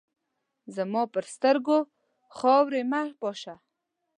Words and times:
زما 0.75 1.03
پر 1.13 1.23
سترګو 1.35 1.77
خاوري 2.37 2.83
مه 2.91 3.01
پاشه! 3.19 3.55